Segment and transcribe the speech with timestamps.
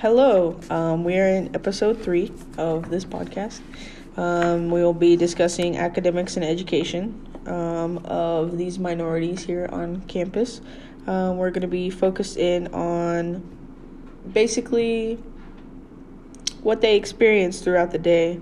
[0.00, 3.60] Hello, um, we are in episode three of this podcast.
[4.16, 10.62] Um, we will be discussing academics and education um, of these minorities here on campus.
[11.06, 13.42] Um, we're going to be focused in on
[14.32, 15.16] basically
[16.62, 18.40] what they experience throughout the day,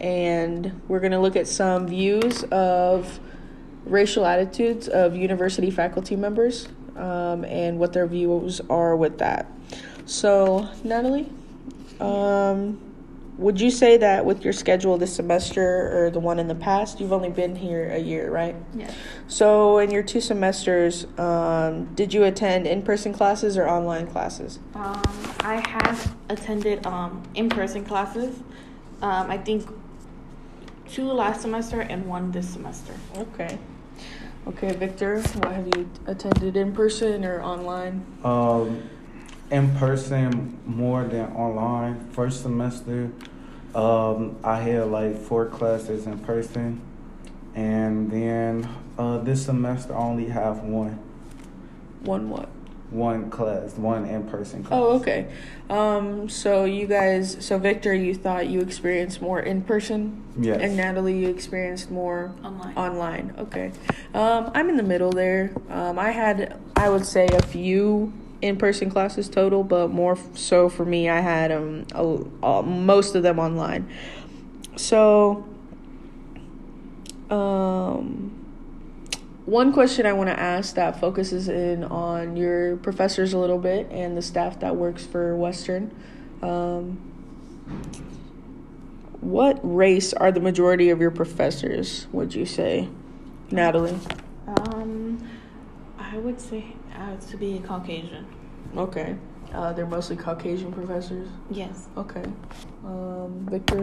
[0.00, 3.20] and we're going to look at some views of
[3.84, 6.66] racial attitudes of university faculty members
[6.96, 9.53] um, and what their views are with that.
[10.06, 11.30] So, Natalie,
[12.00, 12.80] um,
[13.38, 17.00] would you say that with your schedule this semester or the one in the past,
[17.00, 18.54] you've only been here a year, right?
[18.74, 18.92] Yeah.
[19.26, 24.60] So, in your two semesters, um, did you attend in person classes or online classes?
[24.74, 25.02] Um,
[25.40, 28.38] I have attended um, in-person classes.
[29.02, 29.68] Um, I think
[30.88, 32.94] two last semester and one this semester.
[33.16, 33.58] Okay.
[34.46, 38.04] Okay, Victor, what have you attended in person or online?
[38.22, 38.82] Um,
[39.50, 42.08] in person more than online.
[42.10, 43.10] First semester,
[43.74, 46.80] um, I had like four classes in person,
[47.54, 48.68] and then
[48.98, 50.98] uh, this semester I only have one,
[52.02, 52.48] One what?
[52.90, 54.78] one class, one in person class.
[54.80, 55.26] Oh, okay.
[55.68, 60.60] Um, so you guys, so Victor, you thought you experienced more in person, Yes.
[60.60, 62.76] and Natalie, you experienced more Online.
[62.76, 63.34] online.
[63.38, 63.72] Okay.
[64.14, 65.50] Um, I'm in the middle there.
[65.70, 68.12] Um, I had, I would say, a few
[68.44, 73.22] in-person classes total, but more so for me, I had um a, a, most of
[73.22, 73.88] them online.
[74.76, 75.44] So,
[77.30, 78.30] um,
[79.46, 83.90] one question I want to ask that focuses in on your professors a little bit
[83.90, 85.94] and the staff that works for Western.
[86.42, 86.98] Um,
[89.20, 92.88] what race are the majority of your professors, would you say,
[93.50, 93.98] Natalie?
[96.14, 96.64] I would say
[96.96, 98.24] uh, to be Caucasian.
[98.76, 99.16] Okay.
[99.52, 101.28] Uh, they're mostly Caucasian professors.
[101.50, 101.88] Yes.
[101.96, 102.22] Okay.
[102.84, 103.82] Um, Victor?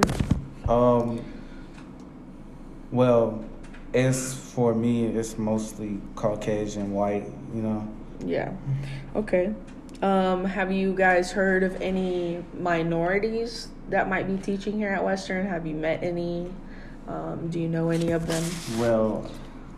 [0.70, 1.22] Um.
[2.90, 3.44] Well,
[3.94, 5.08] it's for me.
[5.08, 7.26] It's mostly Caucasian, white.
[7.54, 7.88] You know.
[8.26, 8.54] Yeah.
[9.14, 9.54] Okay.
[10.02, 15.46] Um, have you guys heard of any minorities that might be teaching here at Western?
[15.48, 16.50] Have you met any?
[17.10, 18.44] Um, do you know any of them?
[18.80, 19.30] Well,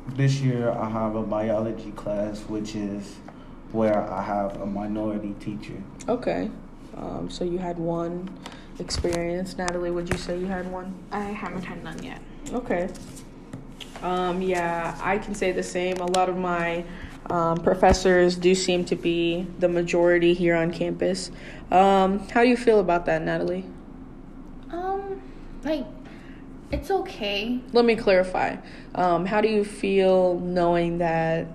[0.09, 3.15] this year I have a biology class, which is
[3.71, 5.81] where I have a minority teacher.
[6.07, 6.49] Okay.
[6.95, 8.29] Um, so you had one
[8.79, 9.57] experience.
[9.57, 10.93] Natalie, would you say you had one?
[11.11, 12.21] I haven't had none yet.
[12.51, 12.89] Okay.
[14.01, 15.97] Um, yeah, I can say the same.
[15.97, 16.83] A lot of my
[17.29, 21.31] um, professors do seem to be the majority here on campus.
[21.71, 23.65] Um, how do you feel about that, Natalie?
[24.71, 25.21] Um,
[25.63, 25.85] like,
[26.73, 27.59] it's okay.
[27.71, 28.57] Let me clarify.
[28.95, 31.47] Um, how do you feel knowing that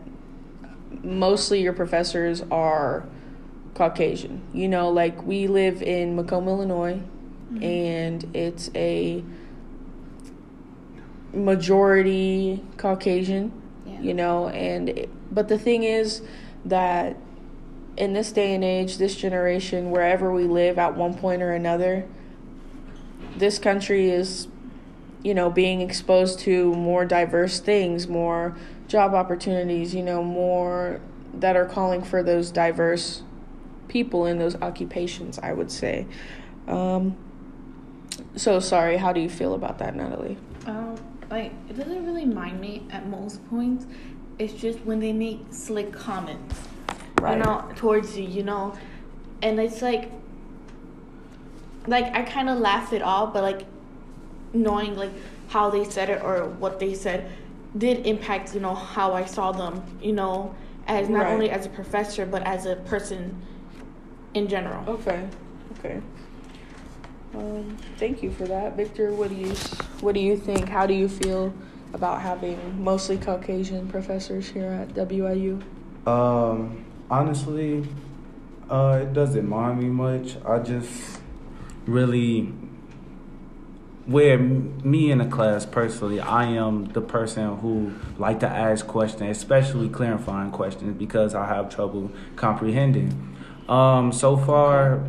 [1.02, 3.04] mostly your professors are
[3.74, 4.42] Caucasian?
[4.52, 7.00] You know, like we live in Macomb, Illinois,
[7.60, 9.24] and it's a
[11.32, 13.52] majority Caucasian,
[13.86, 14.00] Yeah.
[14.00, 16.22] you know, and it- but the thing is
[16.64, 17.16] that
[17.96, 22.04] in this day and age, this generation, wherever we live at one point or another,
[23.36, 24.46] this country is
[25.22, 28.56] you know being exposed to more diverse things more
[28.86, 31.00] job opportunities you know more
[31.34, 33.22] that are calling for those diverse
[33.88, 36.06] people in those occupations i would say
[36.68, 37.16] um,
[38.36, 40.36] so sorry how do you feel about that natalie
[40.66, 40.94] Um,
[41.30, 43.86] like it doesn't really mind me at most points.
[44.38, 46.56] It's just when they make slick comments,
[47.20, 47.36] Right.
[47.36, 48.72] you know, towards you, you know,
[49.42, 50.10] and it's like,
[51.86, 53.66] like I kind of laugh it off, but like
[54.52, 55.12] knowing like
[55.48, 57.30] how they said it or what they said
[57.76, 60.54] did impact, you know, how I saw them, you know,
[60.86, 61.32] as not Right.
[61.34, 63.36] only as a professor but as a person
[64.34, 64.82] in general.
[64.88, 65.28] okay
[65.78, 66.00] okay
[67.34, 69.52] um, thank you for that victor what do you
[70.00, 71.52] what do you think how do you feel
[71.92, 75.60] about having mostly caucasian professors here at wiu
[76.06, 77.86] Um, honestly,
[78.70, 80.36] uh, it doesn't mind me much.
[80.44, 81.20] I just
[81.86, 82.52] really,
[84.08, 89.36] where me in the class personally, I am the person who like to ask questions,
[89.36, 93.36] especially clarifying questions, because I have trouble comprehending.
[93.68, 95.04] Um, so far,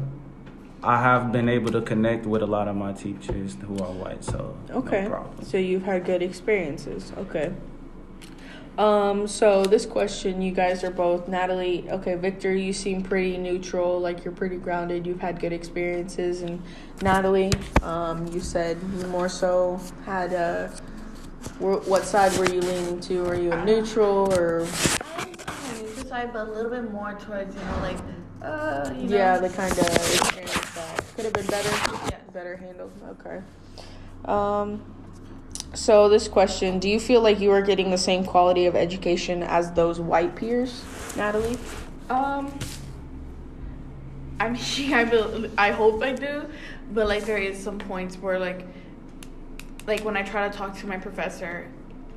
[0.83, 4.21] I have been able to connect with a lot of my teachers who are white,
[4.23, 5.07] so Okay.
[5.07, 5.29] no.
[5.43, 7.13] So you've had good experiences.
[7.17, 7.53] Okay.
[8.79, 11.85] Um, so this question, you guys are both Natalie.
[11.89, 15.05] Okay, Victor, you seem pretty neutral, like you're pretty grounded.
[15.05, 16.63] You've had good experiences, and
[17.01, 17.51] Natalie,
[17.83, 20.71] um, you said you more so had a.
[21.59, 23.23] What side were you leaning to?
[23.23, 24.61] Were you a neutral or?
[24.61, 24.69] I was
[25.45, 27.97] on the neutral side, but a little bit more towards, you know, like,
[28.41, 29.15] uh, you know.
[29.17, 31.69] Yeah, the kind of experience that Could have been better.
[32.09, 32.21] Yes.
[32.31, 32.93] Better handled.
[33.09, 33.41] Okay.
[34.23, 34.81] Um.
[35.73, 39.43] So this question: Do you feel like you are getting the same quality of education
[39.43, 40.83] as those white peers,
[41.15, 41.57] Natalie?
[42.09, 42.51] Um,
[44.39, 46.45] I mean, I will, I hope I do,
[46.91, 48.65] but like there is some points where like,
[49.85, 51.67] like when I try to talk to my professor,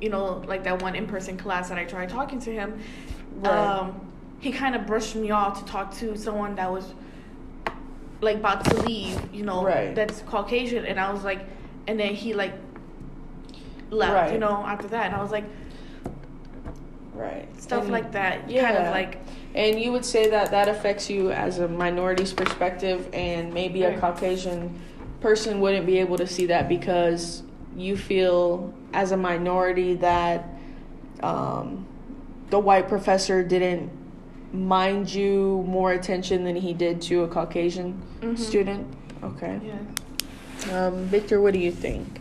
[0.01, 2.79] you know, like that one in person class that I tried talking to him,
[3.35, 3.51] Right.
[3.67, 4.09] um,
[4.39, 6.93] he kind of brushed me off to talk to someone that was
[8.21, 9.93] like about to leave, you know, Right.
[9.93, 11.41] that's Caucasian, and I was like,
[11.87, 12.53] and then he like
[13.93, 14.33] left, Right.
[14.33, 15.45] you know, after that, and I was like,
[17.15, 17.47] Right.
[17.61, 18.87] stuff And- like that, kind yeah.
[18.87, 19.17] of like.
[19.55, 23.97] And you would say that that affects you as a minority's perspective, and maybe a
[23.99, 24.73] Caucasian
[25.21, 27.43] person wouldn't be able to see that because
[27.77, 30.45] you feel as a minority that
[31.21, 31.85] um,
[32.49, 33.89] the white professor didn't
[34.51, 38.37] mind you more attention than he did to a Caucasian Mhm.
[38.37, 38.85] student.
[39.23, 39.59] Okay.
[39.65, 40.87] Yeah.
[40.87, 42.19] Um, Victor, what do you think?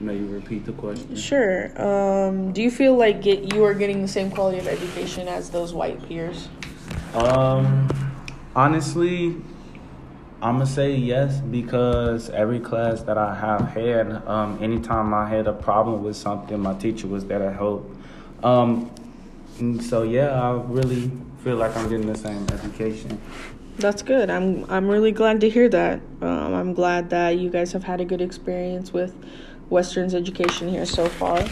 [0.00, 1.16] May you repeat the question?
[1.16, 1.72] Sure.
[1.80, 5.50] Um, do you feel like get, you are getting the same quality of education as
[5.50, 6.48] those white peers?
[7.14, 7.88] Um,
[8.54, 9.36] honestly,
[10.40, 15.48] I'm gonna say yes because every class that I have had, um, anytime I had
[15.48, 17.90] a problem with something, my teacher was there to help.
[18.44, 18.92] Um,
[19.80, 21.10] so yeah, I really
[21.42, 23.20] feel like I'm getting the same education.
[23.78, 24.30] That's good.
[24.30, 26.00] I'm I'm really glad to hear that.
[26.20, 29.14] Um, I'm glad that you guys have had a good experience with
[29.70, 31.44] Western's education here so far.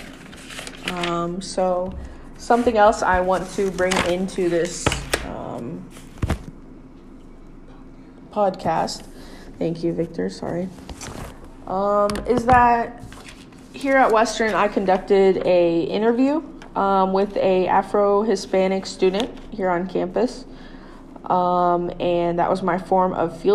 [0.91, 1.97] Um, so,
[2.39, 4.87] something else I want to bring into this
[5.25, 5.89] um,
[8.33, 9.05] podcast.
[9.59, 10.31] Thank you, Victor.
[10.31, 10.69] Sorry.
[11.67, 13.03] Um, is that
[13.73, 16.43] here at Western, I conducted a interview
[16.77, 20.45] um, with a Afro Hispanic student here on campus,
[21.25, 23.45] um, and that was my form of field.